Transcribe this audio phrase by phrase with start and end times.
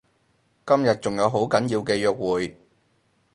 [0.65, 2.57] 今日仲有好緊要嘅約會